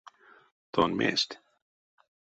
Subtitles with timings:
[0.73, 1.31] Тон мезть?